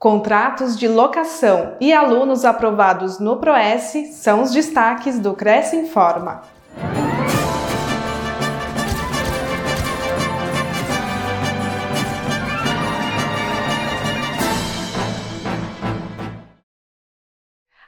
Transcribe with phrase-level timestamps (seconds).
[0.00, 6.40] Contratos de locação e alunos aprovados no PROES são os destaques do Cresce Informa.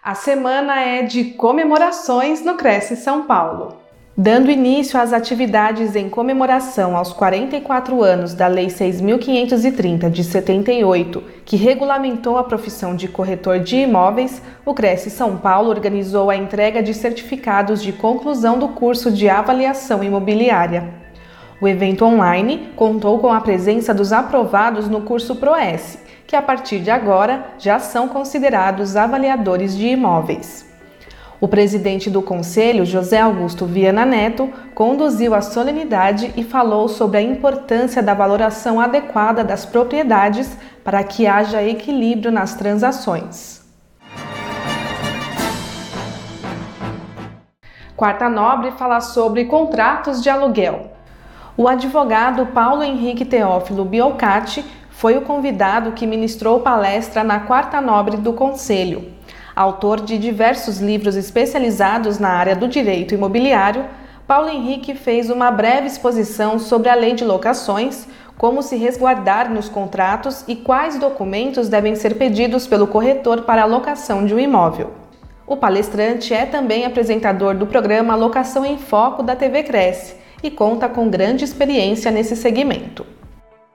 [0.03, 3.82] A semana é de comemorações no Cresce São Paulo.
[4.15, 11.57] Dando início às atividades em comemoração aos 44 anos da Lei 6.530 de 78, que
[11.57, 16.93] regulamentou a profissão de corretor de imóveis, o Cresce São Paulo organizou a entrega de
[16.93, 20.93] certificados de conclusão do curso de avaliação imobiliária.
[21.59, 26.81] O evento online contou com a presença dos aprovados no curso ProS, que a partir
[26.81, 30.71] de agora já são considerados avaliadores de imóveis.
[31.43, 37.21] O presidente do Conselho, José Augusto Viana Neto, conduziu a solenidade e falou sobre a
[37.21, 43.61] importância da valoração adequada das propriedades para que haja equilíbrio nas transações.
[47.97, 50.93] Quarta Nobre fala sobre contratos de aluguel.
[51.57, 58.17] O advogado Paulo Henrique Teófilo Biolcati foi o convidado que ministrou palestra na Quarta Nobre
[58.17, 59.21] do Conselho.
[59.55, 63.85] Autor de diversos livros especializados na área do direito imobiliário,
[64.27, 68.09] Paulo Henrique fez uma breve exposição sobre a lei de locações,
[68.39, 73.67] como se resguardar nos contratos e quais documentos devem ser pedidos pelo corretor para a
[73.67, 74.93] locação de um imóvel.
[75.47, 80.89] O palestrante é também apresentador do programa Locação em Foco da TV Cresce e conta
[80.89, 83.05] com grande experiência nesse segmento.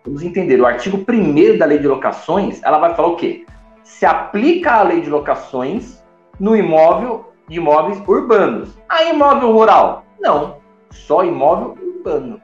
[0.04, 3.46] Vamos entender, o artigo 1 da lei de locações, ela vai falar o quê?
[3.88, 6.04] Se aplica a lei de locações
[6.38, 8.78] no imóvel de imóveis urbanos.
[8.90, 10.04] A imóvel rural?
[10.20, 10.58] Não,
[10.92, 12.42] só imóvel urbano.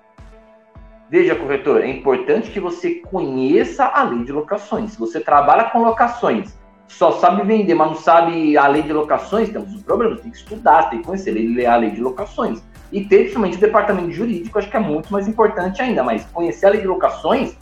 [1.11, 4.93] Veja, corretor, é importante que você conheça a lei de locações.
[4.93, 9.49] Se você trabalha com locações, só sabe vender, mas não sabe a lei de locações,
[9.49, 10.15] temos um problema.
[10.15, 11.31] Tem que estudar, tem que conhecer
[11.67, 12.63] a lei de locações.
[12.89, 16.67] E ter principalmente o departamento jurídico, acho que é muito mais importante ainda, mas conhecer
[16.67, 17.57] a lei de locações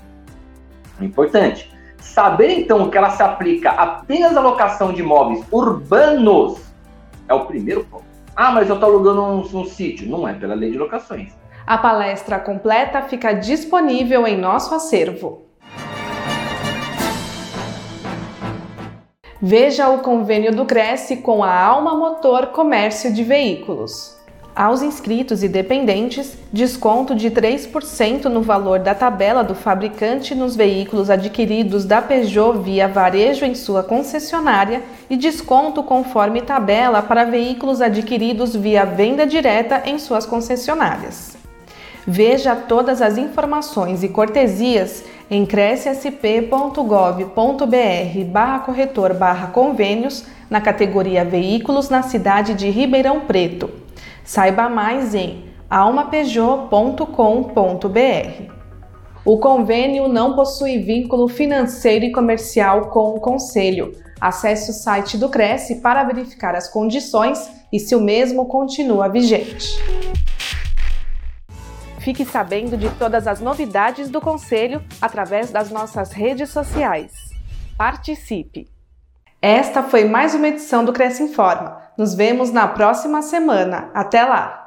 [1.01, 1.80] é importante.
[2.01, 6.59] Saber então que ela se aplica apenas à locação de imóveis urbanos
[7.29, 8.03] é o primeiro ponto.
[8.35, 10.09] Ah, mas eu estou alugando um, um sítio.
[10.09, 11.33] Não é pela lei de locações.
[11.65, 15.45] A palestra completa fica disponível em nosso acervo.
[19.39, 24.20] Veja o convênio do Cresce com a Alma Motor Comércio de Veículos.
[24.61, 31.09] Aos inscritos e dependentes, desconto de 3% no valor da tabela do fabricante nos veículos
[31.09, 38.55] adquiridos da Peugeot via varejo em sua concessionária e desconto conforme tabela para veículos adquiridos
[38.55, 41.35] via venda direta em suas concessionárias.
[42.05, 51.89] Veja todas as informações e cortesias em crescsp.gov.br barra corretor barra convênios na categoria Veículos
[51.89, 53.80] na cidade de Ribeirão Preto
[54.31, 58.53] Saiba mais em almapeugeot.com.br.
[59.25, 63.91] O convênio não possui vínculo financeiro e comercial com o Conselho.
[64.21, 69.77] Acesse o site do Cresce para verificar as condições e se o mesmo continua vigente.
[71.99, 77.11] Fique sabendo de todas as novidades do Conselho através das nossas redes sociais.
[77.77, 78.69] Participe!
[79.41, 81.81] Esta foi mais uma edição do Cresce Informa.
[81.97, 83.89] Nos vemos na próxima semana.
[83.91, 84.60] Até lá!